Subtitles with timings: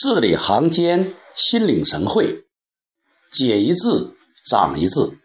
[0.00, 2.46] 字里行间心领神会，
[3.32, 4.16] 解一字
[4.46, 5.18] 长一字。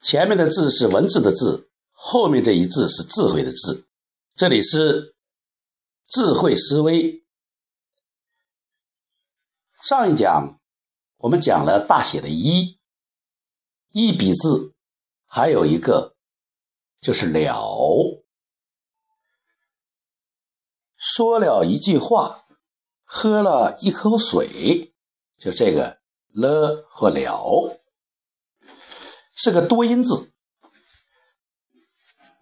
[0.00, 3.86] 前面的字是文字的字，后面这一字是智慧的智。
[4.34, 5.14] 这里是
[6.08, 7.24] 智慧思维。
[9.80, 10.58] 上一讲
[11.18, 12.80] 我们讲了大写的“一”，
[13.94, 14.74] 一笔字，
[15.24, 16.16] 还有一个
[17.00, 18.24] 就是“了”。
[20.98, 22.42] 说了一句话。
[23.08, 24.92] 喝了一口水，
[25.38, 26.00] 就这个
[26.32, 27.80] 了和了
[29.32, 30.32] 是个多音字，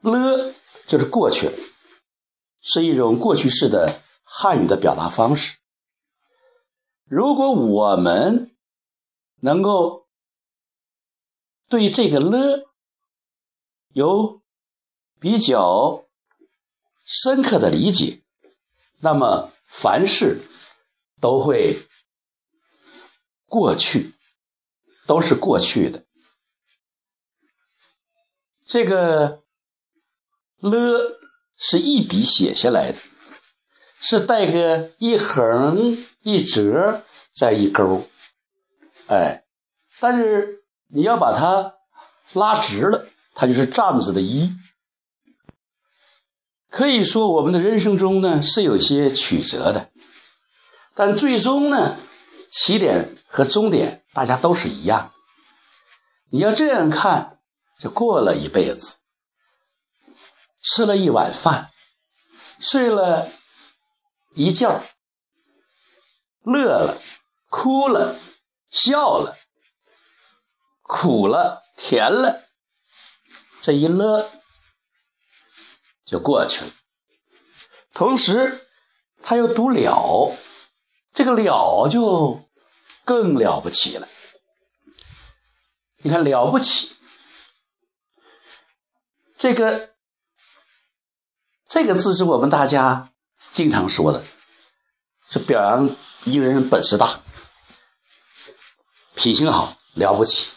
[0.00, 0.54] 了
[0.86, 1.50] 就是过去，
[2.60, 5.58] 是一种过去式的汉语的表达方式。
[7.04, 8.56] 如果我们
[9.40, 10.08] 能够
[11.68, 12.64] 对这个了
[13.88, 14.40] 有
[15.20, 16.06] 比较
[17.02, 18.23] 深刻的理解，
[19.04, 20.40] 那么凡事。
[21.20, 21.78] 都会
[23.46, 24.12] 过去，
[25.06, 26.04] 都是过去的。
[28.66, 29.42] 这个
[30.58, 31.18] 了
[31.56, 32.98] 是一笔写下来的，
[34.00, 38.06] 是带个一横一折再一勾，
[39.06, 39.46] 哎，
[39.98, 41.76] 但是你要把它
[42.34, 44.52] 拉直了，它就是站子的一。
[46.74, 49.92] 可以说，我们的人生中呢是有些曲折的。
[50.96, 51.96] 但最终呢，
[52.50, 55.12] 起点和终点大家都是一样。
[56.32, 57.38] 你要这样看，
[57.78, 58.96] 就过了一辈子，
[60.60, 61.70] 吃了一碗饭，
[62.58, 63.30] 睡了
[64.34, 64.82] 一觉，
[66.42, 67.00] 乐了，
[67.50, 68.16] 哭了，
[68.72, 69.36] 笑了，
[70.82, 72.42] 苦了，甜了，
[73.62, 74.28] 这一乐
[76.04, 76.72] 就过去了。
[77.92, 78.66] 同时，
[79.22, 80.36] 他又读了。
[81.12, 82.48] 这个了就
[83.04, 84.08] 更了不起了。
[85.98, 86.94] 你看了不起，
[89.36, 89.94] 这个
[91.66, 94.24] 这个字是我们大家经常说的，
[95.28, 95.88] 是表扬
[96.24, 97.20] 一个人本事大、
[99.14, 100.50] 品行好、了不起。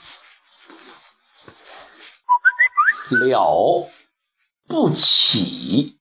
[3.12, 3.90] 了
[4.68, 5.98] 不起，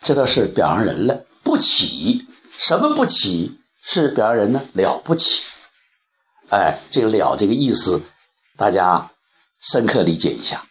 [0.00, 2.26] 这倒是表扬人了，不起。
[2.50, 4.64] 什么不起是表扬人呢？
[4.72, 5.42] 了不起，
[6.50, 8.02] 哎，这个了这个意思，
[8.56, 9.12] 大家
[9.60, 10.68] 深刻理解一下。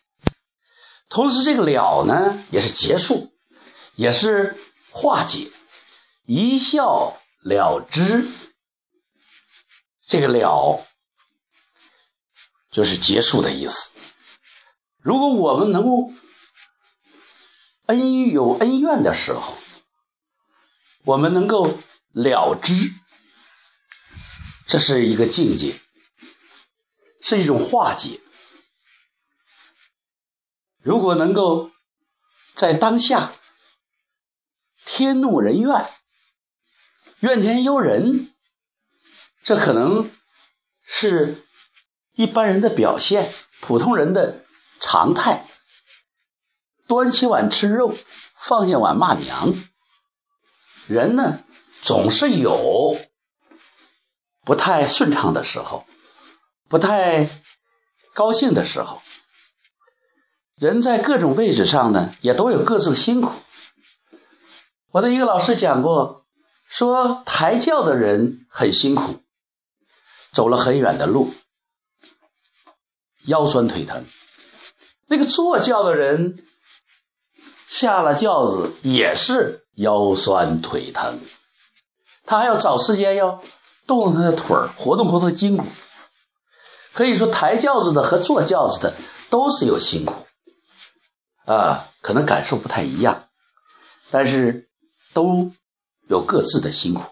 [1.10, 3.32] 同时，这个了呢，也是结束，
[3.96, 4.58] 也是
[4.90, 5.52] 化解，
[6.26, 8.28] 一笑了之。
[10.06, 10.86] 这个了
[12.72, 13.92] 就是结束的意思。
[15.00, 16.12] 如果我们能够
[17.88, 19.58] 恩有恩怨的时候。
[21.04, 21.78] 我们能够
[22.12, 22.74] 了之，
[24.66, 25.80] 这是一个境界，
[27.22, 28.20] 是一种化解。
[30.82, 31.72] 如果能够
[32.54, 33.32] 在当下
[34.84, 35.90] 天怒人怨、
[37.20, 38.36] 怨天尤人，
[39.42, 40.12] 这可能
[40.84, 41.48] 是
[42.16, 43.32] 一般人的表现，
[43.62, 44.46] 普通人的
[44.82, 45.48] 常态。
[46.88, 47.96] 端起碗吃肉，
[48.36, 49.54] 放下碗骂娘。
[50.88, 51.44] 人呢，
[51.82, 52.98] 总是有
[54.46, 55.86] 不太顺畅的时候，
[56.70, 57.30] 不太
[58.14, 59.02] 高兴的时候。
[60.56, 63.42] 人在各种位置上呢，也都有各自的辛苦。
[64.92, 66.26] 我的一个老师讲过，
[66.66, 69.20] 说抬轿的人很辛苦，
[70.32, 71.34] 走了很远的路，
[73.26, 74.06] 腰酸腿疼；
[75.08, 76.44] 那个坐轿的人
[77.68, 79.64] 下了轿子也是。
[79.78, 81.20] 腰酸腿疼，
[82.26, 83.44] 他还要找时间要
[83.86, 85.68] 动动他的腿儿，活动活动筋骨。
[86.94, 88.96] 可以说，抬轿子的和坐轿子的
[89.30, 90.26] 都是有辛苦，
[91.46, 93.28] 啊，可能感受不太一样，
[94.10, 94.68] 但是
[95.14, 95.52] 都
[96.10, 97.12] 有各自的辛苦。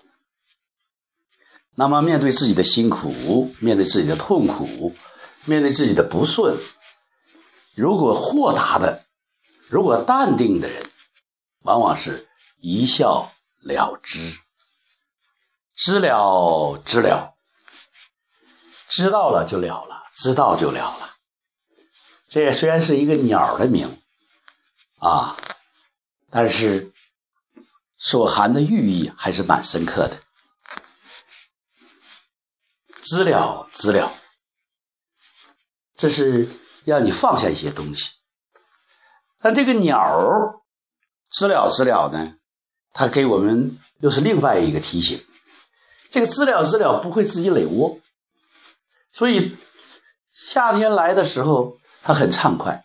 [1.76, 4.96] 那么，面对自己的辛苦，面对自己的痛苦，
[5.46, 6.58] 面对自己的不顺，
[7.76, 9.05] 如果豁达的，
[9.68, 10.90] 如果淡定的人，
[11.60, 12.28] 往往是。
[12.68, 13.32] 一笑
[13.62, 14.40] 了之，
[15.76, 17.36] 知了知了，
[18.88, 21.18] 知道了就了了，知道就了了。
[22.28, 24.02] 这虽然是一个鸟的名
[24.98, 25.38] 啊，
[26.32, 26.92] 但是
[27.98, 30.24] 所含的寓意还是蛮深刻的。
[33.04, 34.12] 知了知了，
[35.96, 36.50] 这是
[36.84, 38.16] 让你放下一些东西。
[39.46, 40.60] 但这个鸟
[41.30, 42.34] 知了知了呢？
[42.92, 45.24] 它给我们又是另外一个提醒：
[46.10, 48.00] 这个知了知了不会自己垒窝，
[49.14, 49.56] 所以
[50.32, 52.84] 夏天来的时候它很畅快，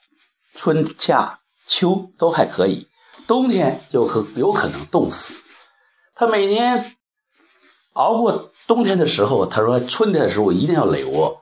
[0.55, 2.91] 春夏秋都还可以，
[3.27, 5.33] 冬天就可有可能冻死。
[6.15, 6.95] 它每年
[7.95, 11.41] 熬过冬天的时候，他说春天的时候一定要垒窝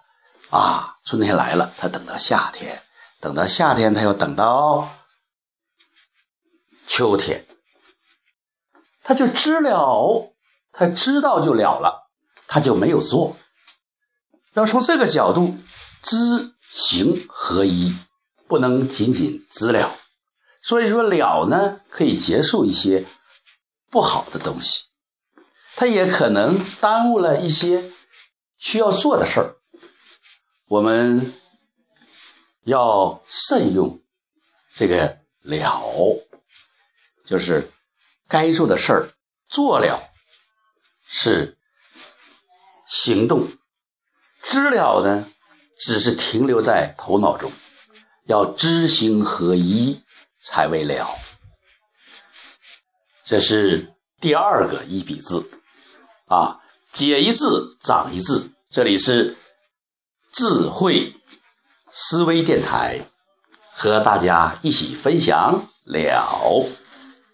[0.50, 0.94] 啊！
[1.04, 2.80] 春天来了，他等到夏天，
[3.18, 4.88] 等到夏天，他要等到
[6.88, 7.46] 秋天，
[9.04, 10.34] 他就知了，
[10.72, 12.10] 他知道就了了，
[12.48, 13.36] 他就没有做。
[14.54, 15.56] 要从这个角度，
[16.02, 16.16] 知
[16.68, 17.94] 行合一，
[18.48, 19.94] 不能仅仅知了。
[20.60, 23.06] 所以说了呢，可以结束一些。
[23.90, 24.84] 不好的东西，
[25.74, 27.90] 它也可能耽误了一些
[28.58, 29.56] 需要做的事儿。
[30.66, 31.32] 我们
[32.64, 34.02] 要慎用
[34.74, 36.27] 这个了，
[37.28, 37.70] 就是
[38.26, 39.12] 该做的事儿
[39.46, 40.08] 做了，
[41.06, 41.58] 是
[42.88, 43.48] 行动；
[44.42, 45.28] 知了呢，
[45.78, 47.52] 只是停留在头脑中，
[48.24, 50.02] 要知行合一
[50.40, 51.14] 才为了。
[53.26, 55.50] 这是第二个一笔字，
[56.28, 56.60] 啊，
[56.92, 58.52] 解一字长一字。
[58.70, 59.36] 这里是
[60.32, 61.14] 智慧
[61.92, 63.06] 思维电台，
[63.72, 66.64] 和大家一起分享了。